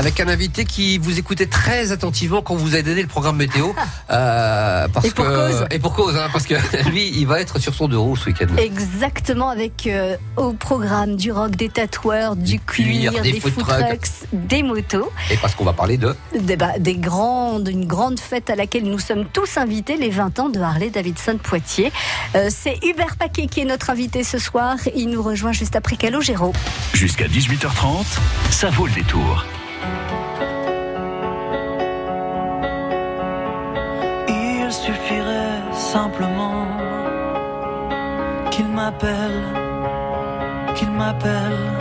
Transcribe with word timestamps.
Avec 0.00 0.18
un 0.18 0.28
invité 0.28 0.64
qui 0.64 0.96
vous 0.96 1.18
écoutait 1.18 1.44
très 1.44 1.92
attentivement 1.92 2.40
quand 2.40 2.54
vous 2.54 2.72
avez 2.72 2.82
donné 2.82 3.02
le 3.02 3.06
programme 3.08 3.36
météo. 3.36 3.68
Euh, 4.10 4.88
parce 4.92 5.06
Et 5.06 5.10
pour 5.12 5.24
que, 5.24 5.30
cause. 5.30 5.66
Et 5.70 5.78
pour 5.78 5.94
cause, 5.94 6.16
hein, 6.16 6.26
parce 6.32 6.44
que 6.44 6.54
lui, 6.90 7.12
il 7.14 7.28
va 7.28 7.40
être 7.40 7.60
sur 7.60 7.72
son 7.74 7.86
deux 7.86 7.96
roues 7.96 8.16
ce 8.16 8.26
week-end. 8.26 8.48
Exactement, 8.56 9.50
avec 9.50 9.86
euh, 9.86 10.16
au 10.36 10.52
programme 10.52 11.14
du 11.14 11.30
rock, 11.30 11.52
des 11.52 11.68
tatoueurs, 11.68 12.34
du, 12.34 12.58
cuir, 12.58 13.12
cuir, 13.12 13.22
des 13.22 13.32
des, 13.32 13.40
food 13.40 13.52
food 13.52 13.64
trucks. 13.64 13.78
trucks, 13.86 14.08
des 14.32 14.64
motos, 14.64 15.12
Et 15.30 15.36
parce 15.36 15.54
qu'on 15.54 15.64
va 15.64 15.74
parler 15.74 15.96
de. 15.96 16.16
des, 16.36 16.56
bah, 16.56 16.72
des 16.80 16.96
grandes, 16.96 17.68
une 17.68 17.86
grande 17.86 18.18
fête 18.18 18.50
à 18.50 18.56
laquelle 18.56 18.84
nous 18.84 18.98
sommes 18.98 19.26
tous 19.26 19.58
invités, 19.58 19.96
les 19.96 20.10
20 20.10 20.40
ans 20.40 20.48
de 20.48 20.58
Harley 20.58 20.90
Davidson 20.90 21.38
Poitiers. 21.40 21.92
Euh, 22.34 22.48
C'est 22.50 22.80
Hubert 22.84 23.16
Paquet 23.16 23.46
qui 23.46 23.60
est 23.60 23.64
notre 23.64 23.90
invité 23.90 24.24
ce 24.24 24.38
soir. 24.38 24.76
Il 24.96 25.10
nous 25.10 25.22
rejoint 25.22 25.52
juste 25.52 25.76
après 25.76 25.94
Calogero. 25.94 26.52
Jusqu'à 26.94 27.26
18h30, 27.28 28.04
ça 28.50 28.70
vaut 28.70 28.86
le 28.86 28.92
détour. 28.92 29.44
Il 34.28 34.72
suffirait 34.72 35.62
simplement 35.72 36.66
qu'il 38.50 38.68
m'appelle, 38.68 39.42
qu'il 40.74 40.90
m'appelle. 40.90 41.79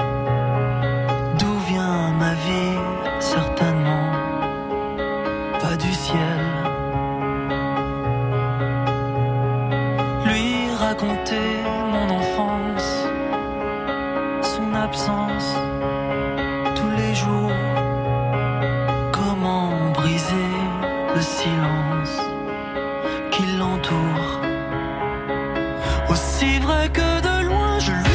Aussi 26.40 26.58
vrai 26.60 26.88
que 26.94 27.20
de 27.22 27.44
loin 27.48 27.80
je 27.80 27.92
lui 27.92 28.09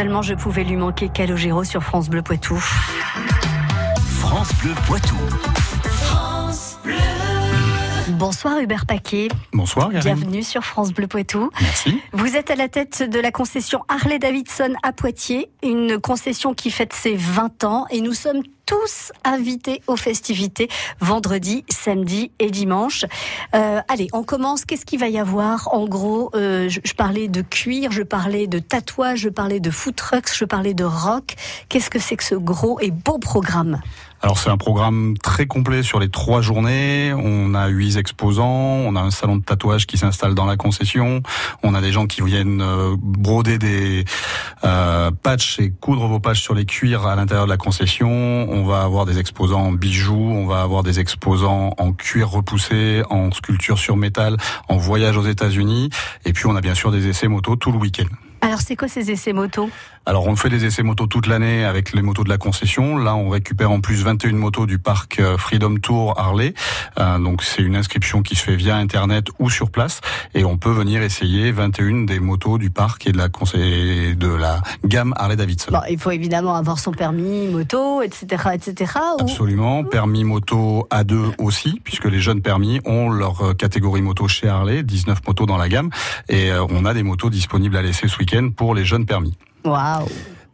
seulement 0.00 0.22
je 0.22 0.32
pouvais 0.32 0.64
lui 0.64 0.76
manquer 0.76 1.10
Calogero 1.10 1.62
sur 1.62 1.82
France 1.82 2.08
Bleu 2.08 2.22
Poitou. 2.22 2.56
France 4.18 4.48
Bleu 4.62 4.72
Poitou. 4.86 5.14
Bonsoir 8.08 8.60
Hubert 8.60 8.86
Paquet, 8.86 9.28
Bonsoir, 9.52 9.90
Karine. 9.90 10.14
bienvenue 10.14 10.42
sur 10.42 10.64
France 10.64 10.94
Bleu 10.94 11.06
Poitou. 11.06 11.50
Merci. 11.60 12.00
Vous 12.14 12.34
êtes 12.36 12.50
à 12.50 12.54
la 12.56 12.68
tête 12.68 13.02
de 13.02 13.20
la 13.20 13.30
concession 13.30 13.82
Harley 13.88 14.18
Davidson 14.18 14.72
à 14.82 14.92
Poitiers, 14.92 15.50
une 15.62 15.98
concession 15.98 16.54
qui 16.54 16.70
fête 16.70 16.94
ses 16.94 17.14
20 17.14 17.64
ans 17.64 17.84
et 17.90 18.00
nous 18.00 18.14
sommes 18.14 18.42
tous 18.70 19.10
invités 19.24 19.82
aux 19.88 19.96
festivités 19.96 20.68
vendredi, 21.00 21.64
samedi 21.68 22.30
et 22.38 22.52
dimanche. 22.52 23.04
Euh, 23.52 23.80
allez, 23.88 24.06
on 24.12 24.22
commence. 24.22 24.64
Qu'est-ce 24.64 24.86
qu'il 24.86 25.00
va 25.00 25.08
y 25.08 25.18
avoir? 25.18 25.74
En 25.74 25.88
gros, 25.88 26.30
euh, 26.36 26.68
je, 26.68 26.94
parlais 26.94 27.26
de 27.26 27.42
cuir, 27.42 27.90
je 27.90 28.04
parlais 28.04 28.46
de 28.46 28.60
tatouage, 28.60 29.18
je 29.22 29.28
parlais 29.28 29.58
de 29.58 29.72
food 29.72 29.96
trucks, 29.96 30.32
je 30.32 30.44
parlais 30.44 30.72
de 30.72 30.84
rock. 30.84 31.34
Qu'est-ce 31.68 31.90
que 31.90 31.98
c'est 31.98 32.14
que 32.14 32.22
ce 32.22 32.36
gros 32.36 32.78
et 32.78 32.92
beau 32.92 33.18
programme? 33.18 33.80
Alors 34.22 34.36
c'est 34.36 34.50
un 34.50 34.58
programme 34.58 35.16
très 35.16 35.46
complet 35.46 35.82
sur 35.82 35.98
les 35.98 36.10
trois 36.10 36.42
journées. 36.42 37.14
On 37.14 37.54
a 37.54 37.68
huit 37.68 37.96
exposants, 37.96 38.44
on 38.46 38.94
a 38.94 39.00
un 39.00 39.10
salon 39.10 39.36
de 39.36 39.42
tatouage 39.42 39.86
qui 39.86 39.96
s'installe 39.96 40.34
dans 40.34 40.44
la 40.44 40.58
concession, 40.58 41.22
on 41.62 41.74
a 41.74 41.80
des 41.80 41.90
gens 41.90 42.06
qui 42.06 42.20
viennent 42.20 42.60
euh, 42.60 42.96
broder 42.98 43.56
des 43.56 44.04
euh, 44.64 45.10
patchs 45.10 45.58
et 45.58 45.70
coudre 45.70 46.06
vos 46.06 46.20
patchs 46.20 46.42
sur 46.42 46.54
les 46.54 46.66
cuirs 46.66 47.06
à 47.06 47.16
l'intérieur 47.16 47.46
de 47.46 47.50
la 47.50 47.56
concession. 47.56 48.10
On 48.10 48.59
va 48.64 48.82
avoir 48.82 49.06
des 49.06 49.18
exposants 49.18 49.60
en 49.60 49.72
bijoux, 49.72 50.14
on 50.14 50.46
va 50.46 50.62
avoir 50.62 50.82
des 50.82 51.00
exposants 51.00 51.74
en 51.78 51.92
cuir 51.92 52.30
repoussé, 52.30 53.02
en 53.10 53.30
sculpture 53.32 53.78
sur 53.78 53.96
métal, 53.96 54.36
en 54.68 54.76
voyage 54.76 55.16
aux 55.16 55.26
États-Unis, 55.26 55.90
et 56.24 56.32
puis 56.32 56.46
on 56.46 56.56
a 56.56 56.60
bien 56.60 56.74
sûr 56.74 56.90
des 56.90 57.08
essais 57.08 57.28
moto 57.28 57.56
tout 57.56 57.72
le 57.72 57.78
week-end. 57.78 58.08
Alors, 58.42 58.60
c'est 58.60 58.74
quoi 58.74 58.88
ces 58.88 59.10
essais 59.10 59.34
moto? 59.34 59.68
Alors 60.06 60.26
on 60.26 60.34
fait 60.34 60.48
des 60.48 60.64
essais 60.64 60.82
moto 60.82 61.06
toute 61.06 61.26
l'année 61.26 61.64
avec 61.64 61.92
les 61.92 62.02
motos 62.02 62.24
de 62.24 62.30
la 62.30 62.38
concession. 62.38 62.96
Là 62.96 63.14
on 63.14 63.28
récupère 63.28 63.70
en 63.70 63.80
plus 63.80 64.02
21 64.02 64.32
motos 64.32 64.66
du 64.66 64.78
parc 64.78 65.20
euh, 65.20 65.36
Freedom 65.36 65.76
Tour 65.76 66.18
Harley. 66.18 66.54
Euh, 66.98 67.18
donc 67.18 67.42
c'est 67.42 67.62
une 67.62 67.76
inscription 67.76 68.22
qui 68.22 68.34
se 68.34 68.42
fait 68.42 68.56
via 68.56 68.76
internet 68.76 69.26
ou 69.38 69.50
sur 69.50 69.70
place 69.70 70.00
et 70.34 70.44
on 70.44 70.56
peut 70.56 70.70
venir 70.72 71.02
essayer 71.02 71.52
21 71.52 72.06
des 72.06 72.18
motos 72.18 72.58
du 72.58 72.70
parc 72.70 73.06
et 73.06 73.12
de 73.12 73.18
la 73.18 73.28
de 73.28 74.26
la 74.34 74.62
gamme 74.84 75.12
Harley 75.16 75.36
Davidson. 75.36 75.70
Bon, 75.70 75.80
il 75.88 75.98
faut 75.98 76.10
évidemment 76.10 76.56
avoir 76.56 76.78
son 76.78 76.92
permis 76.92 77.46
moto, 77.48 78.02
etc., 78.02 78.26
etc. 78.54 78.92
ou- 79.18 79.22
Absolument, 79.22 79.84
permis 79.84 80.24
moto 80.24 80.88
A2 80.90 81.34
aussi, 81.38 81.80
puisque 81.84 82.06
les 82.06 82.20
jeunes 82.20 82.40
permis 82.42 82.80
ont 82.86 83.10
leur 83.10 83.42
euh, 83.42 83.54
catégorie 83.54 84.02
moto 84.02 84.26
chez 84.28 84.48
Harley, 84.48 84.82
19 84.82 85.18
motos 85.26 85.46
dans 85.46 85.56
la 85.58 85.68
gamme, 85.68 85.90
et 86.28 86.50
on 86.70 86.84
a 86.84 86.94
des 86.94 87.02
motos 87.02 87.30
disponibles 87.30 87.76
à 87.76 87.82
laisser 87.82 88.08
ce 88.08 88.18
week-end 88.18 88.50
pour 88.54 88.74
les 88.74 88.84
jeunes 88.84 89.06
permis. 89.06 89.36
Waouh. 89.64 90.08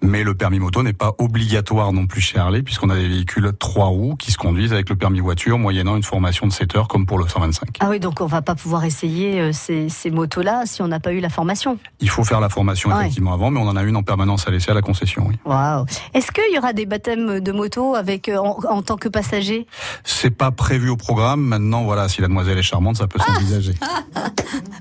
Mais 0.06 0.22
le 0.22 0.34
permis 0.34 0.60
moto 0.60 0.82
n'est 0.84 0.92
pas 0.92 1.14
obligatoire 1.18 1.92
non 1.92 2.06
plus 2.06 2.20
chez 2.20 2.38
Harley, 2.38 2.62
puisqu'on 2.62 2.90
a 2.90 2.94
des 2.94 3.08
véhicules 3.08 3.50
trois 3.58 3.86
roues 3.86 4.14
qui 4.16 4.30
se 4.30 4.38
conduisent 4.38 4.72
avec 4.72 4.88
le 4.88 4.94
permis 4.96 5.18
voiture, 5.18 5.58
moyennant 5.58 5.96
une 5.96 6.04
formation 6.04 6.46
de 6.46 6.52
7 6.52 6.76
heures 6.76 6.88
comme 6.88 7.06
pour 7.06 7.18
le 7.18 7.26
125. 7.26 7.68
Ah 7.80 7.88
oui, 7.90 7.98
donc 7.98 8.20
on 8.20 8.26
va 8.26 8.40
pas 8.40 8.54
pouvoir 8.54 8.84
essayer 8.84 9.40
euh, 9.40 9.52
ces, 9.52 9.88
ces 9.88 10.10
motos-là 10.12 10.62
si 10.66 10.80
on 10.80 10.88
n'a 10.88 11.00
pas 11.00 11.12
eu 11.12 11.18
la 11.18 11.28
formation. 11.28 11.76
Il 12.00 12.08
faut 12.08 12.22
faire 12.22 12.40
la 12.40 12.48
formation 12.48 12.90
Ouais. 12.90 13.00
effectivement 13.00 13.32
avant, 13.32 13.50
mais 13.50 13.58
on 13.58 13.66
en 13.68 13.74
a 13.76 13.82
une 13.82 13.96
en 13.96 14.04
permanence 14.04 14.46
à 14.46 14.52
laisser 14.52 14.70
à 14.70 14.74
la 14.74 14.82
concession. 14.82 15.24
Oui. 15.26 15.34
Waouh. 15.44 15.84
Est-ce 16.14 16.30
qu'il 16.30 16.54
y 16.54 16.58
aura 16.58 16.72
des 16.72 16.86
baptêmes 16.86 17.40
de 17.40 17.52
moto 17.52 17.96
avec 17.96 18.28
euh, 18.28 18.36
en, 18.38 18.58
en 18.68 18.82
tant 18.82 18.96
que 18.96 19.08
passager? 19.08 19.66
C'est 20.04 20.30
pas 20.30 20.52
prévu 20.52 20.88
au 20.88 20.96
programme. 20.96 21.40
Maintenant, 21.40 21.82
voilà, 21.82 22.08
si 22.08 22.20
la 22.20 22.28
demoiselle 22.28 22.58
est 22.58 22.62
charmante, 22.62 22.96
ça 22.96 23.08
peut 23.08 23.18
s'envisager. 23.18 23.74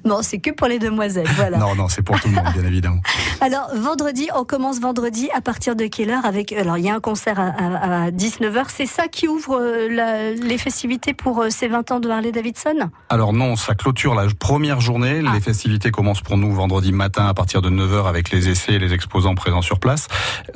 Non, 0.06 0.20
c'est 0.22 0.38
que 0.40 0.52
pour 0.52 0.68
les 0.68 0.78
demoiselles. 0.78 1.28
Voilà. 1.36 1.58
Non, 1.58 1.74
non, 1.76 1.88
c'est 1.90 2.04
pour 2.04 2.20
tout 2.20 2.28
le 2.28 2.36
monde, 2.36 2.46
bien 2.54 2.64
évidemment. 2.64 3.00
Alors 3.42 3.70
vendredi, 3.76 4.28
on 4.36 4.44
commence 4.46 4.80
vendredi 4.80 5.15
à 5.36 5.42
partir 5.42 5.76
de 5.76 5.86
quelle 5.88 6.10
heure 6.10 6.26
avec 6.26 6.52
Alors 6.54 6.78
il 6.78 6.86
y 6.86 6.90
a 6.90 6.96
un 6.96 7.00
concert 7.00 7.40
à, 7.40 7.48
à- 7.48 8.04
à 8.06 8.12
19h. 8.12 8.66
C'est 8.70 8.86
ça 8.86 9.08
qui 9.08 9.28
ouvre 9.28 9.60
euh, 9.60 9.88
la- 9.90 10.32
les 10.32 10.58
festivités 10.58 11.14
pour 11.14 11.42
euh, 11.42 11.50
ces 11.50 11.68
20 11.68 11.92
ans 11.92 12.00
de 12.00 12.10
Harley 12.10 12.32
Davidson? 12.32 12.90
Alors 13.10 13.34
non, 13.34 13.56
ça 13.56 13.76
clôture 13.76 14.16
la 14.16 14.26
première 14.40 14.82
journée. 14.82 15.22
Ah. 15.26 15.32
Les 15.34 15.42
festivités 15.42 15.92
commencent 15.92 16.22
pour 16.22 16.38
nous 16.38 16.54
vendredi 16.54 16.92
matin 16.92 17.26
à 17.28 17.34
partir 17.34 17.62
de 17.62 17.70
9h 17.70 18.08
avec 18.08 18.30
les 18.32 18.50
essais 18.50 18.74
et 18.74 18.80
les 18.80 18.94
exposants 18.94 19.36
présents 19.36 19.62
sur 19.62 19.80
place. 19.80 20.08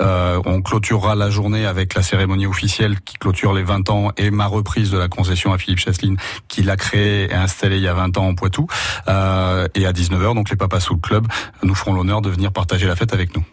Euh, 0.01 0.39
on 0.45 0.61
clôturera 0.61 1.15
la 1.15 1.29
journée 1.29 1.65
avec 1.65 1.94
la 1.95 2.01
cérémonie 2.01 2.45
officielle 2.47 3.00
qui 3.01 3.15
clôture 3.17 3.53
les 3.53 3.63
20 3.63 3.89
ans 3.89 4.11
et 4.17 4.31
ma 4.31 4.45
reprise 4.47 4.91
de 4.91 4.97
la 4.97 5.07
concession 5.07 5.53
à 5.53 5.57
Philippe 5.57 5.79
Chasseline 5.79 6.17
qui 6.47 6.63
l'a 6.63 6.75
créée 6.75 7.29
et 7.31 7.33
installée 7.33 7.77
il 7.77 7.83
y 7.83 7.88
a 7.88 7.94
20 7.94 8.17
ans 8.17 8.27
en 8.27 8.35
Poitou. 8.35 8.67
Euh, 9.07 9.67
et 9.75 9.85
à 9.85 9.91
19h, 9.91 10.35
donc 10.35 10.50
les 10.50 10.56
papas 10.56 10.79
sous 10.79 10.94
le 10.95 11.00
club 11.00 11.27
nous 11.63 11.75
feront 11.75 11.94
l'honneur 11.94 12.21
de 12.21 12.29
venir 12.29 12.51
partager 12.51 12.88
la 12.88 12.95
fête 12.95 13.13
avec 13.13 13.35
nous. 13.35 13.44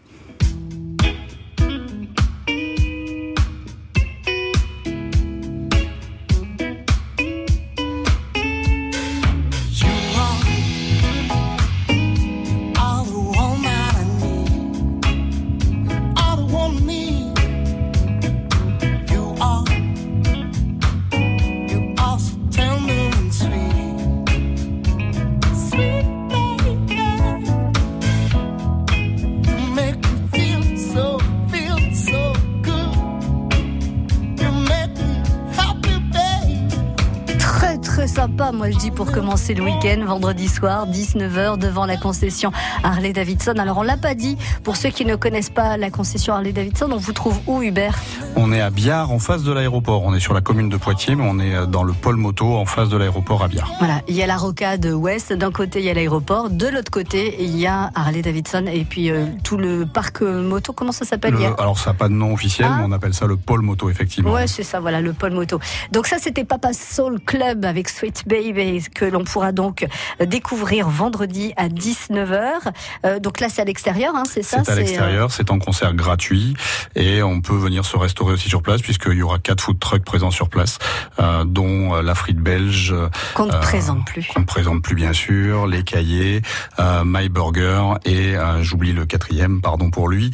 Moi 38.66 38.72
je 38.74 38.78
dis 38.80 38.90
pour 38.90 39.12
commencer 39.12 39.54
le 39.54 39.62
week-end, 39.62 40.02
vendredi 40.04 40.48
soir, 40.48 40.88
19h 40.88 41.56
devant 41.56 41.86
la 41.86 41.96
concession 41.96 42.50
Harley 42.82 43.12
Davidson. 43.12 43.54
Alors 43.58 43.78
on 43.78 43.82
l'a 43.84 43.96
pas 43.96 44.14
dit, 44.14 44.36
pour 44.64 44.74
ceux 44.74 44.88
qui 44.88 45.04
ne 45.04 45.14
connaissent 45.14 45.50
pas 45.50 45.76
la 45.76 45.88
concession 45.88 46.34
Harley 46.34 46.50
Davidson, 46.52 46.88
on 46.90 46.96
vous 46.96 47.12
trouve 47.12 47.38
où 47.46 47.62
Hubert? 47.62 47.96
On 48.34 48.50
est 48.52 48.60
à 48.60 48.70
Biard, 48.70 49.12
en 49.12 49.20
face 49.20 49.44
de 49.44 49.52
l'aéroport. 49.52 50.02
On 50.04 50.14
est 50.14 50.20
sur 50.20 50.34
la 50.34 50.40
commune 50.40 50.68
de 50.68 50.76
Poitiers, 50.76 51.14
mais 51.14 51.22
on 51.24 51.38
est 51.38 51.54
euh, 51.54 51.66
dans 51.66 51.84
le 51.84 51.92
pôle 51.92 52.16
moto 52.16 52.56
en 52.56 52.64
face 52.66 52.88
de 52.88 52.96
l'aéroport 52.96 53.44
à 53.44 53.48
Biard. 53.48 53.70
Voilà, 53.78 54.00
il 54.08 54.16
y 54.16 54.22
a 54.24 54.26
la 54.26 54.36
rocade 54.36 54.84
ouest, 54.86 55.32
d'un 55.32 55.52
côté 55.52 55.78
il 55.78 55.84
y 55.84 55.90
a 55.90 55.94
l'aéroport, 55.94 56.50
de 56.50 56.66
l'autre 56.66 56.90
côté 56.90 57.36
il 57.38 57.56
y 57.56 57.68
a 57.68 57.92
Harley 57.94 58.22
Davidson 58.22 58.64
et 58.66 58.82
puis 58.84 59.10
euh, 59.12 59.26
tout 59.44 59.58
le 59.58 59.86
parc 59.86 60.22
euh, 60.22 60.42
moto, 60.42 60.72
comment 60.72 60.90
ça 60.92 61.04
s'appelle 61.04 61.36
a- 61.36 61.62
alors 61.62 61.78
ça 61.78 61.90
n'a 61.90 61.94
pas 61.94 62.08
de 62.08 62.14
nom 62.14 62.32
officiel, 62.34 62.66
Ah. 62.68 62.78
mais 62.80 62.84
on 62.88 62.92
appelle 62.92 63.14
ça 63.14 63.26
le 63.26 63.36
pôle 63.36 63.60
moto 63.62 63.88
effectivement. 63.90 64.32
Ouais, 64.32 64.48
c'est 64.48 64.64
ça, 64.64 64.80
voilà, 64.80 65.00
le 65.00 65.12
pôle 65.12 65.34
moto. 65.34 65.60
Donc 65.92 66.08
ça, 66.08 66.16
c'était 66.18 66.44
Papa 66.44 66.72
Soul 66.72 67.20
Club 67.24 67.64
avec 67.64 67.88
Sweet 67.88 68.24
Baby, 68.26 68.55
que 68.94 69.04
l'on 69.04 69.24
pourra 69.24 69.52
donc 69.52 69.86
euh, 70.20 70.26
découvrir 70.26 70.88
vendredi 70.88 71.52
à 71.56 71.68
19h. 71.68 72.72
Euh, 73.04 73.18
donc 73.18 73.40
là, 73.40 73.48
c'est 73.48 73.62
à 73.62 73.64
l'extérieur, 73.64 74.14
hein, 74.14 74.24
c'est 74.28 74.42
ça 74.42 74.62
C'est 74.64 74.72
à 74.72 74.74
euh, 74.74 74.78
l'extérieur, 74.78 75.30
c'est 75.30 75.50
en 75.50 75.58
concert 75.58 75.94
gratuit 75.94 76.54
et 76.94 77.22
on 77.22 77.40
peut 77.40 77.56
venir 77.56 77.84
se 77.84 77.96
restaurer 77.96 78.32
aussi 78.32 78.48
sur 78.48 78.62
place 78.62 78.82
puisqu'il 78.82 79.14
y 79.14 79.22
aura 79.22 79.38
quatre 79.38 79.60
food 79.60 79.78
trucks 79.78 80.04
présents 80.04 80.30
sur 80.30 80.48
place, 80.48 80.78
euh, 81.18 81.44
dont 81.44 81.94
la 81.94 82.14
frite 82.14 82.38
belge 82.38 82.94
qu'on 83.34 83.46
ne 83.46 83.52
euh, 83.52 83.60
présente 83.60 84.04
plus. 84.04 84.26
qu'on 84.32 84.40
ne 84.40 84.44
présente 84.44 84.82
plus 84.82 84.94
bien 84.94 85.12
sûr, 85.12 85.66
les 85.66 85.82
cahiers, 85.82 86.42
euh, 86.78 87.02
My 87.04 87.28
Burger 87.28 87.94
et 88.04 88.34
j'oublie 88.60 88.92
le 88.92 89.06
quatrième, 89.06 89.60
pardon 89.60 89.90
pour 89.90 90.08
lui, 90.08 90.30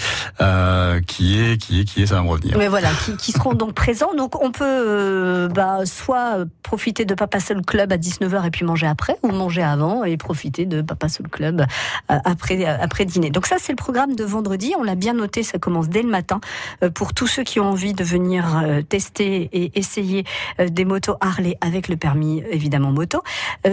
qui 1.06 1.40
est 1.40 1.56
qui 1.58 1.80
est 1.80 1.84
qui 1.84 2.02
est, 2.02 2.06
ça 2.06 2.16
va 2.16 2.22
me 2.22 2.28
revenir. 2.28 2.56
Mais 2.58 2.69
voilà, 2.69 2.90
qui, 3.04 3.16
qui 3.16 3.32
seront 3.32 3.54
donc 3.54 3.74
présents. 3.74 4.14
Donc 4.14 4.42
on 4.42 4.52
peut 4.52 5.48
bah, 5.54 5.84
soit 5.84 6.38
profiter 6.62 7.04
de 7.04 7.14
Papa 7.14 7.40
Soul 7.40 7.62
Club 7.62 7.92
à 7.92 7.96
19h 8.12 8.46
et 8.46 8.50
puis 8.50 8.64
manger 8.64 8.86
après, 8.86 9.16
ou 9.22 9.28
manger 9.28 9.62
avant 9.62 10.04
et 10.04 10.16
profiter 10.16 10.66
de 10.66 10.82
Papa 10.82 11.08
Soul 11.08 11.28
Club 11.28 11.64
euh, 12.10 12.18
après, 12.24 12.64
euh, 12.64 12.76
après 12.80 13.04
dîner. 13.04 13.30
Donc 13.30 13.46
ça, 13.46 13.56
c'est 13.58 13.72
le 13.72 13.76
programme 13.76 14.14
de 14.14 14.24
vendredi. 14.24 14.74
On 14.78 14.82
l'a 14.82 14.94
bien 14.94 15.14
noté, 15.14 15.42
ça 15.42 15.58
commence 15.58 15.88
dès 15.88 16.02
le 16.02 16.08
matin. 16.08 16.40
Euh, 16.82 16.90
pour 16.90 17.14
tous 17.14 17.26
ceux 17.26 17.42
qui 17.42 17.60
ont 17.60 17.70
envie 17.70 17.94
de 17.94 18.04
venir 18.04 18.62
tester 18.88 19.48
et 19.52 19.78
essayer 19.78 20.24
des 20.58 20.84
motos 20.84 21.16
Harley 21.20 21.56
avec 21.60 21.88
le 21.88 21.96
permis, 21.96 22.42
évidemment, 22.50 22.92
moto. 22.92 23.22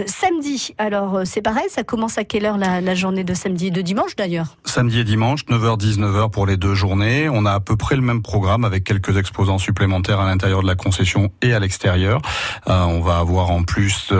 Samedi, 0.06 0.74
alors 0.78 1.20
c'est 1.24 1.42
pareil, 1.42 1.66
ça 1.68 1.82
commence 1.82 2.18
à 2.18 2.24
quelle 2.24 2.44
heure 2.44 2.58
la, 2.58 2.94
journée 2.94 3.24
de 3.24 3.34
samedi 3.34 3.68
et 3.68 3.70
de 3.70 3.80
dimanche 3.80 4.16
d'ailleurs? 4.16 4.56
Samedi 4.64 5.00
et 5.00 5.04
dimanche, 5.04 5.44
9h-19h 5.46 6.30
pour 6.30 6.46
les 6.46 6.56
deux 6.56 6.74
journées. 6.74 7.28
On 7.28 7.44
a 7.46 7.52
à 7.52 7.60
peu 7.60 7.76
près 7.76 7.96
le 7.96 8.02
même 8.02 8.22
programme 8.22 8.64
avec 8.64 8.84
quelques 8.84 9.16
exposants 9.16 9.58
supplémentaires 9.58 10.20
à 10.20 10.26
l'intérieur 10.26 10.62
de 10.62 10.66
la 10.66 10.74
concession 10.74 11.30
et 11.42 11.52
à 11.52 11.60
l'extérieur. 11.60 12.20
On 12.66 13.00
va 13.00 13.18
avoir 13.18 13.50
en 13.50 13.62
plus 13.62 14.12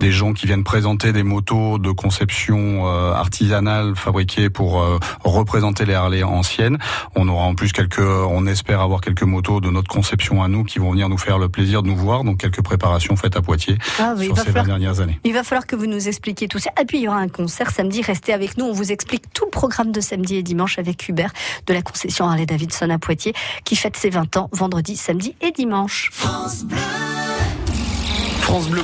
des 0.00 0.12
gens 0.12 0.32
qui 0.32 0.46
viennent 0.46 0.64
présenter 0.64 1.12
des 1.12 1.22
motos 1.22 1.78
de 1.78 1.90
conception 1.90 2.86
euh, 2.86 3.12
artisanale 3.12 3.94
fabriquées 3.96 4.50
pour 4.50 4.80
euh, 4.80 4.98
représenter 5.24 5.84
les 5.84 5.94
Harley 5.94 6.22
anciennes. 6.22 6.78
On 7.16 7.28
aura 7.28 7.44
en 7.44 7.54
plus 7.54 7.72
quelques, 7.72 7.98
on 7.98 8.46
espère 8.46 8.80
avoir 8.80 9.00
quelques 9.00 9.22
motos 9.22 9.60
de 9.60 9.70
notre 9.70 9.88
conception 9.88 10.42
à 10.42 10.48
nous 10.48 10.64
qui 10.64 10.78
vont 10.78 10.90
venir 10.92 11.08
nous 11.08 11.18
faire 11.18 11.38
le 11.38 11.48
plaisir 11.48 11.82
de 11.82 11.88
nous 11.88 11.96
voir. 11.96 12.24
Donc 12.24 12.38
quelques 12.38 12.62
préparations 12.62 13.16
faites 13.16 13.36
à 13.36 13.42
Poitiers 13.42 13.78
Ah 13.98 14.14
oui, 14.16 14.26
sur 14.26 14.36
ces 14.36 14.44
falloir 14.44 14.64
20 14.64 14.68
dernières 14.68 15.00
années. 15.00 15.20
Il 15.24 15.32
va 15.32 15.42
falloir 15.42 15.66
que 15.66 15.76
vous 15.76 15.86
nous 15.86 16.08
expliquiez 16.08 16.48
tout 16.48 16.58
ça. 16.58 16.70
Et 16.80 16.84
puis 16.84 16.98
il 16.98 17.04
y 17.04 17.08
aura 17.08 17.18
un 17.18 17.28
concert 17.28 17.70
samedi. 17.70 18.02
Restez 18.02 18.32
avec 18.32 18.56
nous. 18.56 18.64
On 18.64 18.72
vous 18.72 18.92
explique 18.92 19.32
tout 19.32 19.44
le 19.44 19.50
programme 19.50 19.92
de 19.92 20.00
samedi 20.00 20.36
et 20.36 20.42
dimanche 20.42 20.78
avec 20.78 21.08
Hubert 21.08 21.32
de 21.66 21.74
la 21.74 21.82
concession 21.82 22.26
Harley 22.26 22.46
Davidson 22.46 22.90
à 22.90 22.98
Poitiers 22.98 23.34
qui 23.64 23.76
fête 23.76 23.96
ses 23.96 24.10
20 24.10 24.36
ans 24.36 24.48
vendredi, 24.52 24.96
samedi 24.96 25.34
et 25.40 25.52
dimanche. 25.52 26.10
France 26.12 26.64
Bleu 26.64 26.78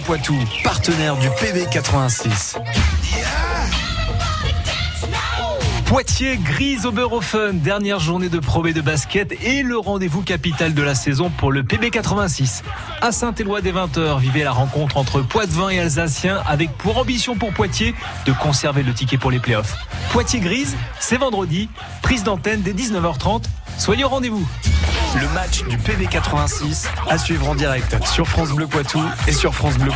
Poitou, 0.05 0.37
partenaire 0.63 1.17
du 1.17 1.29
PB 1.29 1.69
86. 1.71 2.57
Poitiers, 5.87 6.37
Grise 6.39 6.87
Oberhofen, 6.87 7.61
dernière 7.61 8.01
journée 8.01 8.29
de 8.29 8.39
Pro 8.39 8.63
de 8.63 8.81
basket 8.81 9.33
et 9.43 9.63
le 9.63 9.79
rendez-vous 9.79 10.23
capital 10.23 10.75
de 10.75 10.83
la 10.83 10.95
saison 10.95 11.31
pour 11.31 11.53
le 11.53 11.63
PB 11.63 11.91
86. 11.91 12.63
À 13.01 13.13
Saint-Éloi 13.13 13.61
dès 13.61 13.73
20h, 13.73 14.19
vivez 14.19 14.45
la 14.45 14.53
rencontre 14.53 14.97
entre 14.97 15.21
Poitvin 15.21 15.71
et 15.71 15.79
Alsaciens 15.79 16.43
avec 16.47 16.71
pour 16.77 16.99
ambition 16.99 17.37
pour 17.37 17.53
Poitiers 17.53 17.95
de 18.27 18.33
conserver 18.33 18.83
le 18.83 18.93
ticket 18.93 19.19
pour 19.19 19.31
les 19.31 19.39
playoffs. 19.39 19.77
Poitiers 20.11 20.41
Grise, 20.41 20.77
c'est 21.01 21.19
vendredi, 21.19 21.69
prise 22.03 22.25
d'antenne 22.25 22.63
dès 22.63 22.73
19h30. 22.73 23.45
Soyez 23.79 24.05
au 24.05 24.09
rendez-vous. 24.09 24.47
Le 25.21 25.29
match 25.35 25.63
du 25.65 25.79
PB 25.79 26.09
86 26.11 26.89
à 27.09 27.19
suivre 27.19 27.49
en 27.49 27.55
direct 27.55 28.05
sur 28.05 28.27
France 28.27 28.51
Bleu 28.51 28.67
Poitou 28.67 29.01
et 29.29 29.33
sur 29.33 29.55
francebleu.fr. 29.55 29.95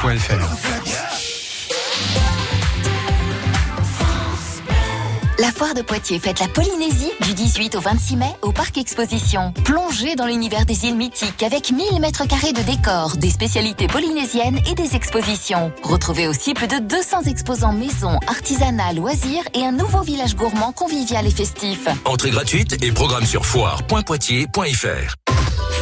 La 5.40 5.52
foire 5.52 5.72
de 5.72 5.82
Poitiers 5.82 6.18
fête 6.18 6.40
la 6.40 6.48
Polynésie 6.48 7.12
du 7.24 7.32
18 7.32 7.76
au 7.76 7.80
26 7.80 8.16
mai 8.16 8.26
au 8.42 8.50
Parc 8.50 8.76
Exposition. 8.76 9.52
Plongez 9.64 10.16
dans 10.16 10.26
l'univers 10.26 10.66
des 10.66 10.86
îles 10.86 10.96
mythiques 10.96 11.44
avec 11.44 11.70
1000 11.70 12.00
mètres 12.00 12.26
carrés 12.26 12.52
de 12.52 12.62
décors, 12.62 13.16
des 13.16 13.30
spécialités 13.30 13.86
polynésiennes 13.86 14.58
et 14.68 14.74
des 14.74 14.96
expositions. 14.96 15.70
Retrouvez 15.84 16.26
aussi 16.26 16.54
plus 16.54 16.66
de 16.66 16.80
200 16.80 17.22
exposants 17.26 17.72
maison, 17.72 18.18
artisanat, 18.26 18.94
loisirs 18.94 19.44
et 19.54 19.64
un 19.64 19.72
nouveau 19.72 20.00
village 20.00 20.34
gourmand 20.34 20.72
convivial 20.72 21.24
et 21.24 21.30
festif. 21.30 21.86
Entrée 22.04 22.30
gratuite 22.30 22.82
et 22.82 22.90
programme 22.90 23.24
sur 23.24 23.46
foire.poitiers.fr. 23.46 25.37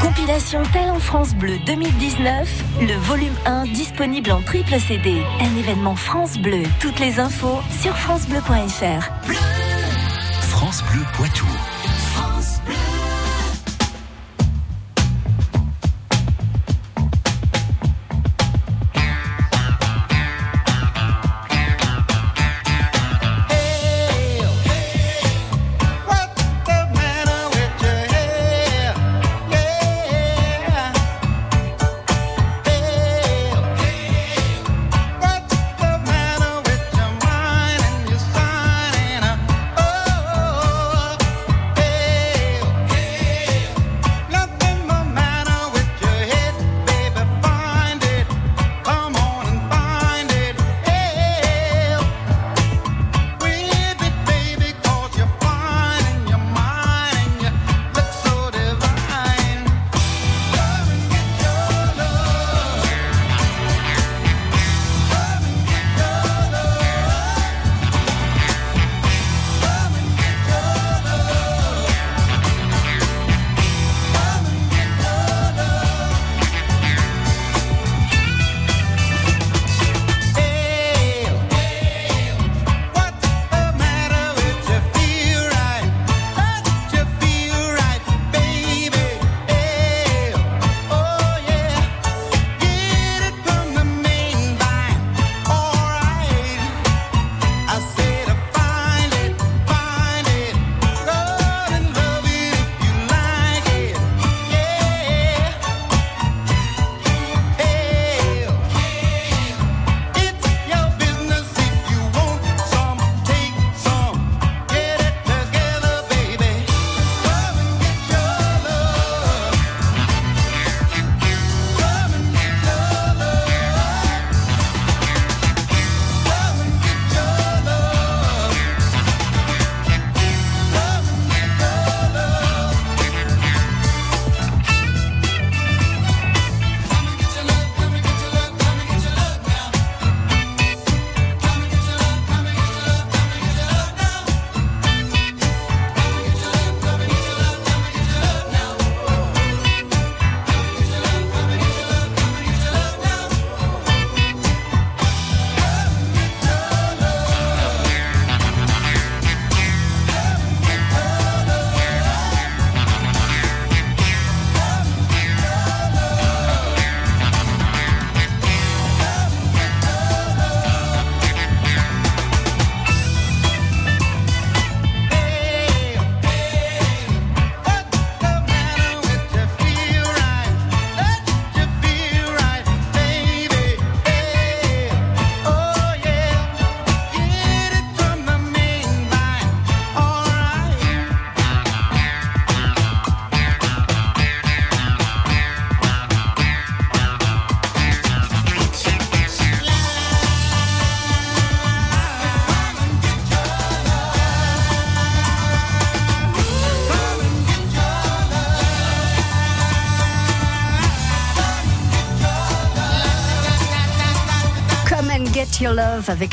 Compilation 0.00 0.62
Talent 0.72 0.98
France 0.98 1.34
Bleu 1.34 1.58
2019, 1.66 2.64
le 2.82 2.94
volume 2.94 3.34
1 3.46 3.64
disponible 3.64 4.30
en 4.30 4.42
triple 4.42 4.78
CD. 4.78 5.22
Un 5.40 5.56
événement 5.56 5.96
France 5.96 6.38
Bleu. 6.38 6.62
Toutes 6.78 7.00
les 7.00 7.18
infos 7.18 7.58
sur 7.80 7.96
francebleu.fr. 7.96 9.10
France 10.40 10.82
Bleu 10.92 11.02
Poitou. 11.14 11.46
Get 12.68 12.87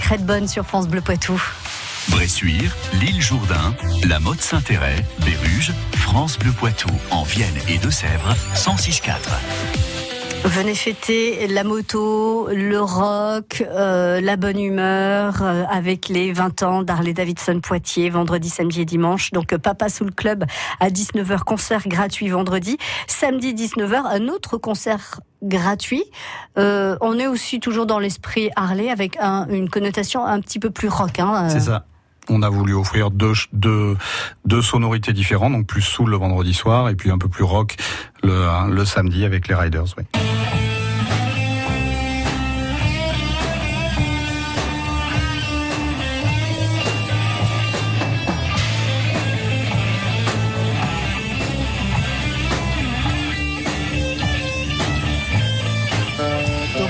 Avec 0.06 0.20
Redbone 0.20 0.48
sur 0.48 0.66
France 0.66 0.88
Bleu 0.88 1.02
Poitou. 1.02 1.42
Bressuire, 2.10 2.76
l'île 2.94 3.22
Jourdain, 3.22 3.76
la 4.08 4.20
Motte 4.20 4.42
Saint-Héret, 4.42 5.04
Béruges, 5.20 5.74
France 5.96 6.38
Bleu 6.38 6.52
Poitou, 6.52 6.90
en 7.12 7.24
Vienne 7.24 7.58
et 7.68 7.78
Deux-Sèvres, 7.78 8.36
106.4. 8.56 10.05
Venez 10.46 10.76
fêter 10.76 11.48
la 11.48 11.64
moto, 11.64 12.48
le 12.52 12.80
rock, 12.80 13.64
euh, 13.68 14.22
la 14.22 14.36
bonne 14.36 14.60
humeur 14.60 15.42
euh, 15.42 15.64
avec 15.72 16.08
les 16.08 16.32
20 16.34 16.62
ans 16.64 16.84
d'Harley 16.84 17.14
Davidson 17.14 17.60
Poitiers, 17.62 18.10
vendredi, 18.12 18.50
samedi 18.50 18.82
et 18.82 18.86
dimanche. 18.86 19.32
Donc 19.32 19.54
euh, 19.54 19.58
Papa 19.58 19.90
sous 19.90 20.06
le 20.06 20.12
club 20.12 20.46
à 20.80 20.90
19h, 20.90 21.40
concert 21.40 21.88
gratuit 21.88 22.30
vendredi. 22.30 22.78
Samedi 23.08 23.54
19h, 23.56 24.04
un 24.06 24.28
autre 24.28 24.58
concert 24.58 25.20
gratuit. 25.42 26.04
Euh, 26.60 26.96
on 27.02 27.18
est 27.18 27.28
aussi 27.28 27.60
toujours 27.60 27.88
dans 27.88 28.00
l'esprit 28.00 28.50
Harley 28.56 28.90
avec 28.92 29.18
un- 29.20 29.48
une 29.50 29.68
connotation 29.70 30.26
un 30.26 30.40
petit 30.42 30.60
peu 30.60 30.70
plus 30.70 30.90
rock. 30.90 31.20
Hein, 31.20 31.50
C'est 31.50 31.60
ça. 31.60 31.86
On 32.30 32.42
a 32.42 32.50
voulu 32.50 32.74
offrir 32.74 33.12
deux, 33.12 33.34
deux, 33.54 33.98
deux 34.46 34.62
sonorités 34.62 35.14
différentes, 35.14 35.54
donc 35.54 35.68
plus 35.68 35.82
soul 35.82 36.10
le 36.10 36.18
vendredi 36.18 36.54
soir 36.54 36.90
et 36.90 36.96
puis 36.96 37.12
un 37.12 37.18
peu 37.18 37.28
plus 37.28 37.44
rock 37.44 37.76
le, 38.24 38.72
le 38.72 38.86
samedi 38.86 39.26
avec 39.26 39.48
les 39.48 39.56
Riders. 39.56 39.86
Oui. 39.98 40.06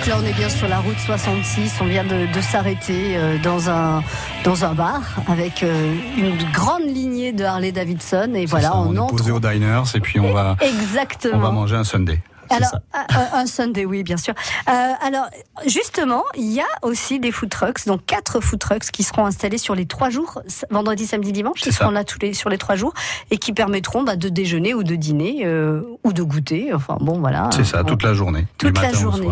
Donc 0.05 0.13
là, 0.13 0.21
on 0.21 0.25
est 0.27 0.33
bien 0.33 0.50
sur 0.50 0.67
la 0.67 0.77
route 0.77 1.00
66. 1.00 1.79
On 1.81 1.85
vient 1.85 2.03
de, 2.03 2.31
de 2.31 2.41
s'arrêter 2.41 3.17
euh, 3.17 3.39
dans 3.39 3.71
un 3.71 4.03
dans 4.43 4.63
un 4.63 4.75
bar 4.75 5.01
avec 5.27 5.63
euh, 5.63 5.95
une 6.15 6.38
grande 6.51 6.83
lignée 6.83 7.31
de 7.31 7.43
Harley 7.43 7.71
Davidson. 7.71 8.33
Et 8.35 8.45
voilà, 8.45 8.67
Ça, 8.67 8.77
on, 8.77 8.89
on, 8.89 8.95
est 8.95 9.00
entre. 9.00 9.15
posé 9.15 9.31
au 9.31 9.39
diners 9.39 9.81
et 9.95 10.00
puis 10.00 10.19
on 10.19 10.31
va, 10.31 10.57
Exactement. 10.62 11.38
on 11.38 11.39
va 11.39 11.50
manger 11.50 11.77
un 11.77 11.83
Sunday. 11.83 12.19
Alors, 12.50 12.79
un, 12.93 13.39
un 13.39 13.45
Sunday, 13.45 13.85
oui, 13.85 14.03
bien 14.03 14.17
sûr. 14.17 14.33
Euh, 14.69 14.71
alors, 15.01 15.25
justement, 15.65 16.24
il 16.35 16.51
y 16.51 16.59
a 16.59 16.65
aussi 16.81 17.19
des 17.19 17.31
food 17.31 17.50
trucks, 17.50 17.85
donc 17.85 18.05
quatre 18.05 18.39
food 18.39 18.59
trucks 18.59 18.91
qui 18.91 19.03
seront 19.03 19.25
installés 19.25 19.57
sur 19.57 19.75
les 19.75 19.85
trois 19.85 20.09
jours, 20.09 20.41
vendredi, 20.69 21.07
samedi, 21.07 21.31
dimanche. 21.31 21.62
Ils 21.65 21.74
seront 21.74 21.91
là 21.91 22.03
tous 22.03 22.19
les, 22.21 22.33
sur 22.33 22.50
les 22.50 22.57
trois 22.57 22.75
jours 22.75 22.93
et 23.31 23.38
qui 23.38 23.53
permettront 23.53 24.03
bah, 24.03 24.15
de 24.15 24.29
déjeuner 24.29 24.74
ou 24.74 24.83
de 24.83 24.95
dîner 24.95 25.41
euh, 25.45 25.81
ou 26.03 26.13
de 26.13 26.24
goûter. 26.24 26.74
Enfin, 26.74 26.97
bon, 27.00 27.19
voilà. 27.19 27.50
C'est 27.51 27.65
ça, 27.65 27.83
toute 27.83 28.03
la 28.03 28.13
journée. 28.13 28.45
Toute 28.57 28.79
la 28.79 28.93
journée. 28.93 29.27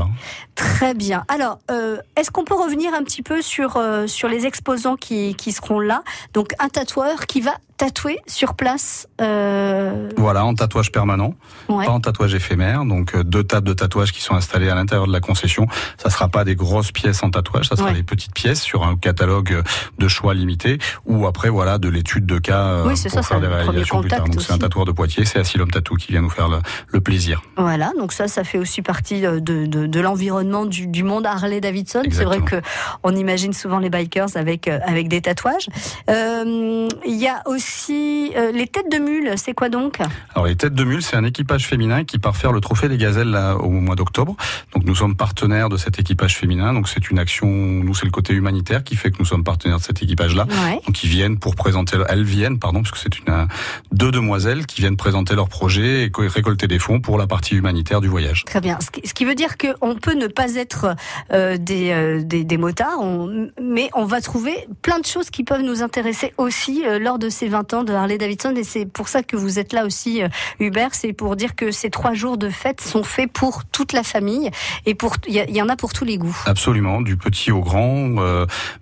Très 0.56 0.94
bien. 0.94 1.24
Alors, 1.30 1.60
euh, 1.72 1.98
est-ce 2.16 2.30
qu'on 2.32 2.44
peut 2.44 2.56
revenir 2.56 2.94
un 2.94 3.04
petit 3.04 3.24
peu 3.24 3.42
sur, 3.42 3.78
euh, 3.78 4.08
sur 4.08 4.28
les 4.30 4.46
exposants 4.46 4.96
qui, 4.96 5.36
qui 5.36 5.52
seront 5.52 5.80
là? 5.80 6.04
Donc, 6.34 6.54
un 6.60 6.70
tatoueur 6.70 7.26
qui 7.26 7.42
va 7.42 7.52
tatouer 7.78 8.20
sur 8.28 8.54
place. 8.54 9.08
Euh, 9.20 10.10
Voilà, 10.16 10.46
en 10.46 10.54
tatouage 10.54 10.92
permanent, 10.92 11.34
ouais. 11.70 11.86
pas 11.86 11.92
en 11.92 12.00
tatouage 12.00 12.36
éphémère. 12.36 12.86
Donc 12.86 13.18
deux 13.20 13.44
tables 13.44 13.68
de 13.68 13.74
tatouage 13.74 14.12
qui 14.12 14.22
sont 14.22 14.36
installées 14.36 14.70
à 14.70 14.76
l'intérieur 14.76 15.08
de 15.08 15.12
la 15.12 15.20
concession. 15.20 15.66
Ça 15.98 16.12
sera 16.12 16.30
pas 16.30 16.44
des 16.46 16.56
grosses 16.56 16.92
pièces 16.92 17.24
en 17.24 17.32
tatouage, 17.32 17.68
ça 17.70 17.76
sera 17.76 17.88
Ouais. 17.90 17.96
des 17.96 18.04
petites 18.04 18.34
pièces 18.34 18.62
sur 18.62 18.84
un 18.84 18.96
catalogue 18.96 19.64
de 19.98 20.08
choix 20.08 20.36
limité. 20.36 20.78
Ou 21.08 21.26
après 21.26 21.50
voilà 21.50 21.80
de 21.80 21.90
l'étude 21.90 22.28
de 22.28 22.38
cas 22.38 22.84
Oui, 22.86 22.94
pour 22.94 23.12
ça, 23.12 23.24
faire 23.24 23.42
des 23.42 23.48
réalisations 23.48 24.02
plus 24.02 24.10
tard. 24.10 24.26
Donc 24.30 24.40
c'est 24.42 24.54
un 24.54 24.60
tatoueur 24.60 24.86
de 24.86 24.92
Poitiers, 24.92 25.26
c'est 25.26 25.40
Asylum 25.40 25.72
Tattoo 25.72 25.96
qui 25.96 26.12
vient 26.12 26.22
nous 26.22 26.30
faire 26.30 26.50
le, 26.50 26.60
le 26.90 27.02
plaisir. 27.02 27.42
Voilà, 27.58 27.92
donc 27.98 28.14
ça, 28.14 28.28
ça 28.28 28.44
fait 28.44 28.60
aussi 28.60 28.84
partie 28.84 29.20
de, 29.22 29.40
de, 29.40 29.66
de 29.66 30.00
l'environnement 30.00 30.43
du, 30.44 30.88
du 30.88 31.04
monde 31.04 31.26
Harley 31.26 31.62
Davidson. 31.62 32.04
C'est 32.12 32.26
vrai 32.26 32.42
que 32.42 32.58
on 33.04 33.16
imagine 33.16 33.54
souvent 33.54 33.80
les 33.80 33.90
bikers 33.90 34.36
avec 34.36 34.68
euh, 34.68 34.80
avec 34.86 35.08
des 35.08 35.22
tatouages. 35.22 35.68
Euh, 36.10 36.88
Il 37.06 37.16
y 37.16 37.28
a 37.28 37.42
aussi 37.46 38.32
euh, 38.36 38.52
les 38.52 38.68
têtes 38.68 38.92
de 38.92 38.98
mule. 38.98 39.34
C'est 39.38 39.54
quoi 39.54 39.70
donc? 39.70 40.00
Alors 40.36 40.48
les 40.48 40.56
têtes 40.56 40.76
de 40.76 40.84
mule, 40.84 41.02
c'est 41.02 41.16
un 41.16 41.24
équipage 41.24 41.66
féminin 41.68 42.04
qui 42.04 42.20
part 42.20 42.36
faire 42.36 42.52
le 42.52 42.62
trophée 42.62 42.90
des 42.90 42.98
gazelles 42.98 43.30
là, 43.30 43.56
au 43.56 43.70
mois 43.70 43.96
d'octobre. 43.96 44.36
Donc 44.74 44.84
nous 44.86 44.96
sommes 44.96 45.16
partenaires 45.16 45.70
de 45.70 45.78
cet 45.78 46.00
équipage 46.00 46.36
féminin. 46.38 46.74
Donc 46.74 46.90
c'est 46.90 47.10
une 47.10 47.20
action, 47.20 47.48
nous 47.48 47.96
c'est 47.96 48.06
le 48.06 48.12
côté 48.12 48.34
humanitaire 48.34 48.84
qui 48.84 48.96
fait 48.96 49.12
que 49.12 49.18
nous 49.20 49.26
sommes 49.26 49.44
partenaires 49.44 49.78
de 49.78 49.84
cet 49.84 50.02
équipage-là. 50.04 50.46
Ouais. 50.66 50.80
Donc 50.86 51.04
ils 51.04 51.10
viennent 51.10 51.40
pour 51.40 51.56
présenter, 51.56 51.98
elles 52.10 52.24
viennent, 52.24 52.60
pardon, 52.60 52.82
parce 52.82 52.92
que 52.92 53.00
c'est 53.00 53.18
une 53.20 53.48
deux 53.92 54.12
demoiselles 54.12 54.66
qui 54.66 54.82
viennent 54.82 54.98
présenter 54.98 55.36
leur 55.36 55.50
projet 55.50 56.04
et 56.04 56.12
co- 56.12 56.24
récolter 56.28 56.68
des 56.68 56.80
fonds 56.80 57.00
pour 57.00 57.18
la 57.18 57.28
partie 57.28 57.56
humanitaire 57.56 58.02
du 58.02 58.08
voyage. 58.08 58.44
Très 58.46 58.62
bien. 58.62 58.78
Ce 58.82 58.92
qui, 58.92 59.08
ce 59.08 59.14
qui 59.14 59.26
veut 59.26 59.36
dire 59.36 59.58
qu'on 59.58 59.96
peut 59.96 60.14
ne 60.14 60.28
pas 60.34 60.56
être 60.56 60.96
euh, 61.32 61.58
des, 61.58 61.92
euh, 61.92 62.22
des, 62.24 62.44
des 62.44 62.58
motards, 62.58 63.00
on- 63.02 63.50
mais 63.62 63.90
on 63.94 64.06
va 64.06 64.22
trouver 64.22 64.68
plein 64.82 65.00
de 65.00 65.06
choses 65.06 65.30
qui 65.30 65.44
peuvent 65.44 65.62
nous 65.62 65.82
intéresser 65.84 66.34
aussi 66.38 66.84
euh, 66.86 67.00
lors 67.00 67.20
de 67.20 67.30
ces 67.30 67.48
20 67.48 67.74
ans 67.74 67.84
de 67.84 67.94
Harley 67.94 68.18
Davidson. 68.18 68.54
Et 68.56 68.64
c'est 68.64 68.86
pour 68.86 69.08
ça 69.08 69.24
que 69.24 69.36
vous 69.36 69.60
êtes 69.60 69.74
là 69.74 69.86
aussi, 69.86 70.22
Hubert. 70.60 70.94
C'est 70.94 71.14
pour 71.14 71.36
dire 71.36 71.56
que 71.56 71.72
ces 71.72 71.90
trois 71.90 72.14
jours 72.14 72.38
de 72.38 72.50
fête 72.50 72.82
sont 72.82 73.04
faits 73.04 73.32
pour 73.32 73.66
toute 73.66 73.94
la 73.94 74.04
famille 74.04 74.50
et 74.86 74.96
pour 74.96 75.16
il 75.28 75.36
y, 75.56 75.62
en 75.62 75.70
a 75.70 75.76
pour 75.76 75.94
tous 75.94 76.06
les 76.06 76.18
goûts. 76.18 76.36
Absolument, 76.46 77.02
du 77.02 77.18
petit 77.18 77.52
au 77.52 77.62
grand, 77.62 78.10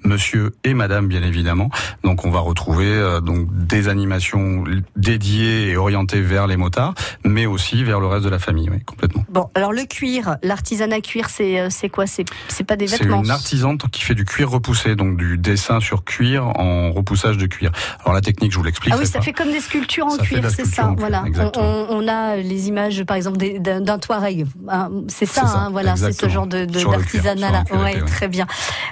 monsieur 0.04 0.54
et 0.64 0.74
madame 0.74 1.08
bien 1.08 1.24
évidemment. 1.24 1.70
Donc 2.04 2.26
on 2.26 2.32
va 2.32 2.40
retrouver 2.40 3.20
donc 3.24 3.48
des 3.52 3.88
animations 3.88 4.64
dédiées 4.96 5.70
et 5.70 5.78
orientées 5.78 6.22
vers 6.22 6.48
les 6.48 6.58
motards, 6.58 6.94
mais 7.24 7.46
aussi 7.46 7.84
vers 7.84 8.00
le 8.00 8.08
reste 8.08 8.26
de 8.26 8.30
la 8.30 8.40
famille, 8.40 8.70
oui, 8.70 8.84
complètement. 8.86 9.24
Bon, 9.30 9.50
alors 9.56 9.74
le 9.74 9.84
cuir, 9.86 10.38
l'artisanat 10.44 11.02
cuir, 11.02 11.30
c'est 11.30 11.41
euh, 11.60 11.68
c'est 11.70 11.90
quoi? 11.90 12.08
C'est 12.08 12.26
c'est 12.48 12.64
pas 12.64 12.76
des 12.76 12.88
C'est 12.88 13.00
vêtements. 13.04 13.24
une 13.24 13.32
artisante 13.32 13.90
qui 13.92 14.02
fait 14.02 14.16
du 14.16 14.26
cuir 14.26 14.50
repoussé, 14.50 14.96
donc 14.96 15.18
du 15.18 15.38
dessin 15.38 15.80
sur 15.80 16.04
cuir 16.04 16.46
en 16.48 16.92
repoussage 16.92 17.38
de 17.38 17.46
cuir. 17.48 17.72
Alors 18.02 18.14
la 18.14 18.22
technique, 18.22 18.52
je 18.52 18.58
vous 18.58 18.64
l'explique. 18.64 18.94
Ah 18.94 18.98
oui, 19.00 19.08
ça 19.08 19.22
fait 19.22 19.34
comme 19.34 19.52
des 19.52 19.60
sculptures 19.62 20.06
en 20.06 20.12
Ça 20.12 20.24
cuir, 20.24 20.42
c'est 20.50 20.66
ça. 20.66 20.84
cuir, 20.84 20.96
Voilà. 20.98 21.24
On, 21.58 22.08
a 22.08 22.36
les 22.38 22.68
images, 22.68 23.04
par 23.04 23.18
exemple, 23.18 23.38
d'un 23.60 24.00
Touareg. 24.00 24.46
hein, 24.68 24.90
C'est 25.08 25.26
ça, 25.26 25.42
C'est 25.42 25.48
ça, 25.48 25.58
hein, 25.58 25.70
voilà, 25.72 25.96
c'est 25.96 26.12
ce 26.14 26.30
genre 26.30 26.48
de 26.48 26.66
d'artisanat 26.66 27.52
là. 27.52 27.64
cuir 27.64 27.80
Ouais, 27.82 27.92
épais, 27.92 28.02
ouais. 28.02 28.08
très 28.08 28.28
bien. 28.28 28.48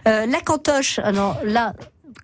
Euh, 0.08 0.26
la 0.26 0.42
cantoche. 0.42 1.00
Alors 1.00 1.38
là. 1.44 1.74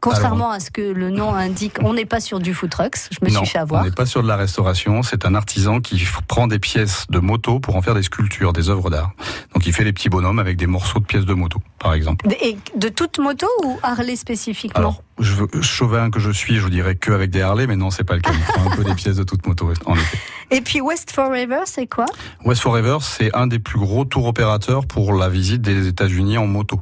Contrairement 0.01 0.51
à 0.51 0.59
ce 0.59 0.69
que 0.71 0.81
le 0.81 1.09
nom 1.09 1.33
indique, 1.33 1.77
on 1.81 1.93
n'est 1.93 2.05
pas 2.05 2.19
sur 2.19 2.39
du 2.39 2.53
food 2.53 2.69
trucks. 2.69 3.09
Je 3.11 3.17
me 3.25 3.31
non, 3.31 3.39
suis 3.39 3.49
fait 3.49 3.59
on 3.59 3.61
avoir. 3.61 3.83
n'est 3.83 3.91
pas 3.91 4.05
sur 4.05 4.21
de 4.21 4.27
la 4.27 4.35
restauration. 4.35 5.03
C'est 5.03 5.25
un 5.25 5.35
artisan 5.35 5.79
qui 5.79 6.05
prend 6.27 6.47
des 6.47 6.59
pièces 6.59 7.05
de 7.09 7.19
moto 7.19 7.59
pour 7.59 7.75
en 7.75 7.81
faire 7.81 7.95
des 7.95 8.03
sculptures, 8.03 8.53
des 8.53 8.69
œuvres 8.69 8.89
d'art. 8.89 9.11
Donc 9.53 9.65
il 9.65 9.73
fait 9.73 9.83
des 9.83 9.93
petits 9.93 10.09
bonhommes 10.09 10.39
avec 10.39 10.57
des 10.57 10.67
morceaux 10.67 10.99
de 10.99 11.05
pièces 11.05 11.25
de 11.25 11.33
moto, 11.33 11.59
par 11.79 11.93
exemple. 11.93 12.27
Et 12.41 12.57
de 12.77 12.89
toute 12.89 13.19
moto 13.19 13.47
ou 13.63 13.79
Harley 13.83 14.15
spécifiquement? 14.15 14.79
Alors, 14.79 15.01
je 15.19 15.33
veux, 15.33 15.47
chauvin 15.61 16.09
que 16.09 16.19
je 16.19 16.31
suis, 16.31 16.55
je 16.55 16.61
vous 16.61 16.69
dirais 16.69 16.95
que 16.95 17.11
avec 17.11 17.29
des 17.31 17.41
Harley, 17.41 17.67
mais 17.67 17.75
non, 17.75 17.89
c'est 17.89 18.03
pas 18.03 18.15
le 18.15 18.21
cas. 18.21 18.31
Il 18.33 18.39
prend 18.41 18.71
un 18.71 18.75
peu 18.75 18.83
des 18.83 18.95
pièces 18.95 19.15
de 19.15 19.23
toute 19.23 19.45
moto, 19.47 19.71
en 19.85 19.95
effet. 19.95 20.17
Et 20.51 20.61
puis 20.61 20.81
West 20.81 21.11
Forever, 21.11 21.61
c'est 21.65 21.87
quoi? 21.87 22.05
West 22.43 22.61
Forever, 22.61 22.97
c'est 23.01 23.35
un 23.35 23.47
des 23.47 23.59
plus 23.59 23.79
gros 23.79 24.05
tours 24.05 24.25
opérateurs 24.25 24.85
pour 24.85 25.13
la 25.13 25.29
visite 25.29 25.61
des 25.61 25.87
États-Unis 25.87 26.37
en 26.37 26.47
moto. 26.47 26.81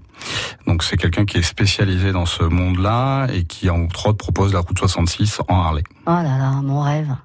Donc 0.67 0.83
c'est 0.83 0.97
quelqu'un 0.97 1.25
qui 1.25 1.37
est 1.37 1.43
spécialisé 1.43 2.11
dans 2.11 2.25
ce 2.25 2.43
monde-là 2.43 3.27
et 3.27 3.43
qui 3.43 3.69
entre 3.69 4.07
autres 4.07 4.17
propose 4.17 4.53
la 4.53 4.59
route 4.59 4.77
66 4.77 5.41
en 5.47 5.61
Harley. 5.61 5.83
Oh 6.07 6.11
là 6.11 6.37
là, 6.37 6.51
mon 6.63 6.81
rêve. 6.81 7.15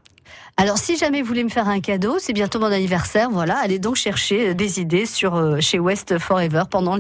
Alors, 0.61 0.77
si 0.77 0.97
jamais 0.99 1.23
vous 1.23 1.29
voulez 1.29 1.45
me 1.45 1.49
faire 1.51 1.69
un 1.69 1.79
cadeau, 1.79 2.17
c'est 2.19 2.33
bientôt 2.33 2.59
mon 2.59 2.67
anniversaire, 2.67 3.31
voilà, 3.31 3.59
allez 3.63 3.79
donc 3.79 3.95
chercher 3.95 4.49
euh, 4.49 4.55
des 4.55 4.81
idées 4.81 5.07
sur 5.07 5.37
euh, 5.37 5.61
chez 5.61 5.79
West 5.79 6.19
Forever 6.19 6.65
pendant 6.69 6.97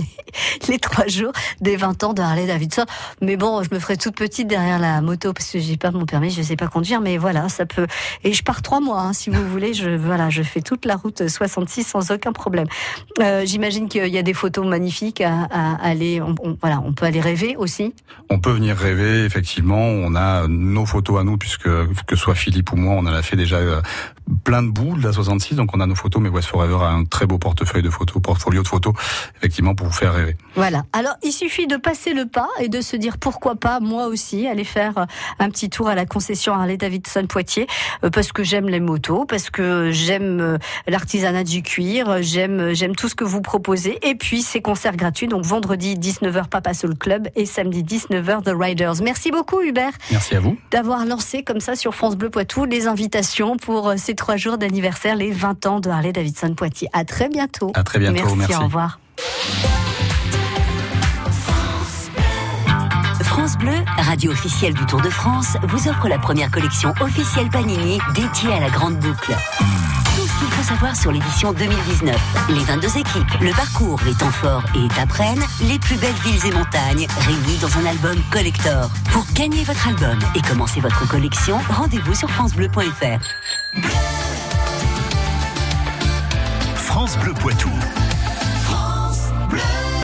les, 0.68 0.78
trois 0.78 1.08
jours 1.08 1.32
des 1.60 1.74
20 1.74 2.04
ans 2.04 2.14
de 2.14 2.22
Harley 2.22 2.46
Davidson. 2.46 2.84
Mais 3.20 3.36
bon, 3.36 3.60
je 3.64 3.74
me 3.74 3.80
ferai 3.80 3.96
toute 3.96 4.14
petite 4.14 4.46
derrière 4.46 4.78
la 4.78 5.00
moto 5.00 5.32
parce 5.32 5.50
que 5.50 5.58
j'ai 5.58 5.76
pas 5.76 5.90
mon 5.90 6.06
permis, 6.06 6.30
je 6.30 6.40
sais 6.40 6.54
pas 6.54 6.68
conduire, 6.68 7.00
mais 7.00 7.16
voilà, 7.18 7.48
ça 7.48 7.66
peut. 7.66 7.88
Et 8.22 8.32
je 8.32 8.44
pars 8.44 8.62
trois 8.62 8.78
mois, 8.78 9.00
hein, 9.00 9.12
si 9.12 9.28
vous 9.28 9.44
voulez. 9.48 9.74
Je 9.74 9.90
voilà, 9.90 10.30
je 10.30 10.44
fais 10.44 10.60
toute 10.60 10.84
la 10.84 10.94
route 10.94 11.26
66 11.28 11.82
sans 11.82 12.12
aucun 12.12 12.32
problème. 12.32 12.68
Euh, 13.20 13.42
J'imagine 13.44 13.88
qu'il 13.88 14.06
y 14.06 14.18
a 14.18 14.22
des 14.22 14.34
photos 14.34 14.66
magnifiques 14.68 15.20
à, 15.20 15.48
à 15.50 15.74
aller. 15.84 16.20
on- 16.20 16.36
voilà, 16.60 16.80
on 16.84 16.92
peut 16.92 17.06
aller 17.06 17.20
rêver 17.20 17.56
aussi. 17.56 17.92
On 18.30 18.38
peut 18.38 18.52
venir 18.52 18.76
rêver, 18.76 19.24
effectivement. 19.24 19.80
On 19.82 20.14
a 20.14 20.46
nos 20.46 20.86
photos 20.86 21.20
à 21.20 21.24
nous, 21.24 21.36
puisque 21.38 21.68
que 22.06 22.14
soit 22.14 22.36
Philippe 22.36 22.70
ou 22.72 22.76
moi, 22.76 22.94
on 22.94 23.00
en 23.00 23.06
a 23.12 23.22
fait 23.22 23.34
déjà 23.48 23.56
euh, 23.56 23.80
plein 24.44 24.62
de 24.62 24.68
de 24.78 25.02
la 25.02 25.12
66, 25.12 25.56
donc 25.56 25.74
on 25.74 25.80
a 25.80 25.86
nos 25.86 25.94
photos. 25.94 26.22
Mais 26.22 26.28
West 26.28 26.48
Forever 26.48 26.78
a 26.82 26.90
un 26.90 27.04
très 27.04 27.26
beau 27.26 27.38
portefeuille 27.38 27.82
de 27.82 27.90
photos, 27.90 28.22
portfolio 28.22 28.62
de 28.62 28.68
photos, 28.68 28.94
effectivement, 29.36 29.74
pour 29.74 29.86
vous 29.88 29.92
faire 29.92 30.14
rêver. 30.14 30.36
Voilà. 30.54 30.84
Alors, 30.92 31.14
il 31.22 31.32
suffit 31.32 31.66
de 31.66 31.76
passer 31.76 32.14
le 32.14 32.26
pas 32.26 32.48
et 32.60 32.68
de 32.68 32.80
se 32.80 32.96
dire 32.96 33.18
pourquoi 33.18 33.56
pas, 33.56 33.80
moi 33.80 34.06
aussi, 34.06 34.46
aller 34.46 34.64
faire 34.64 34.98
euh, 34.98 35.04
un 35.38 35.50
petit 35.50 35.68
tour 35.70 35.88
à 35.88 35.94
la 35.94 36.06
concession 36.06 36.54
Harley 36.54 36.76
Davidson 36.76 37.26
Poitiers, 37.28 37.66
euh, 38.04 38.10
parce 38.10 38.32
que 38.32 38.42
j'aime 38.42 38.68
les 38.68 38.80
motos, 38.80 39.24
parce 39.24 39.50
que 39.50 39.90
j'aime 39.90 40.40
euh, 40.40 40.58
l'artisanat 40.86 41.44
du 41.44 41.62
cuir, 41.62 42.22
j'aime 42.22 42.72
j'aime 42.72 42.94
tout 42.94 43.08
ce 43.08 43.14
que 43.14 43.24
vous 43.24 43.40
proposez. 43.40 43.98
Et 44.08 44.14
puis, 44.14 44.42
ces 44.42 44.60
concerts 44.60 44.96
gratuits, 44.96 45.28
donc 45.28 45.44
vendredi 45.44 45.96
19h 45.96 46.48
Papa 46.48 46.74
Soul 46.74 46.96
Club 46.96 47.28
et 47.34 47.46
samedi 47.46 47.82
19h 47.82 48.44
The 48.44 48.52
Riders. 48.54 49.02
Merci 49.02 49.30
beaucoup, 49.30 49.60
Hubert, 49.60 49.92
Merci 50.10 50.36
à 50.36 50.40
vous. 50.40 50.56
d'avoir 50.70 51.04
lancé 51.04 51.42
comme 51.42 51.60
ça 51.60 51.74
sur 51.74 51.94
France 51.94 52.16
Bleu 52.16 52.30
Poitou 52.30 52.64
les 52.64 52.86
invitations 52.86 53.56
pour 53.56 53.92
ces 53.96 54.14
trois 54.18 54.36
jours 54.36 54.58
d'anniversaire, 54.58 55.16
les 55.16 55.30
20 55.30 55.64
ans 55.64 55.80
de 55.80 55.88
Harley 55.88 56.12
Davidson 56.12 56.52
Poitiers. 56.54 56.88
À 56.92 57.04
très 57.04 57.30
bientôt. 57.30 57.72
À 57.74 57.82
très 57.82 57.98
bientôt. 57.98 58.34
Merci. 58.34 58.54
au 58.54 58.64
revoir. 58.64 59.00
France 63.22 63.56
Bleu, 63.56 63.72
radio 63.96 64.32
officielle 64.32 64.74
du 64.74 64.84
Tour 64.84 65.00
de 65.00 65.08
France, 65.08 65.56
vous 65.62 65.88
offre 65.88 66.08
la 66.08 66.18
première 66.18 66.50
collection 66.50 66.92
officielle 67.00 67.48
Panini 67.48 67.98
dédiée 68.14 68.52
à 68.52 68.60
la 68.60 68.68
grande 68.68 68.96
boucle. 68.98 69.34
Ce 70.38 70.44
qu'il 70.44 70.52
faut 70.52 70.62
savoir 70.62 70.94
sur 70.94 71.10
l'édition 71.10 71.52
2019. 71.52 72.16
Les 72.50 72.60
22 72.60 72.98
équipes, 72.98 73.40
le 73.40 73.50
parcours, 73.56 74.00
les 74.06 74.14
temps 74.14 74.30
forts 74.30 74.62
et 74.76 74.84
étapes 74.84 75.10
reines, 75.10 75.42
les 75.62 75.80
plus 75.80 75.96
belles 75.96 76.14
villes 76.24 76.46
et 76.46 76.54
montagnes, 76.54 77.08
réunis 77.22 77.58
dans 77.60 77.76
un 77.78 77.86
album 77.86 78.16
collector. 78.30 78.88
Pour 79.10 79.24
gagner 79.34 79.64
votre 79.64 79.88
album 79.88 80.16
et 80.36 80.42
commencer 80.42 80.78
votre 80.78 81.08
collection, 81.08 81.58
rendez-vous 81.70 82.14
sur 82.14 82.30
francebleu.fr. 82.30 83.18
France 86.76 87.18
Bleu 87.18 87.34
Poitou. 87.34 87.70